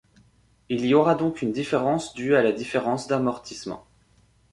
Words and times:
Il 0.69 0.87
y 0.87 0.95
aura 0.95 1.13
donc 1.13 1.43
une 1.43 1.51
différence 1.51 2.15
due 2.15 2.35
à 2.35 2.41
la 2.41 2.51
différence 2.53 3.05
d’amortissement. 3.05 3.85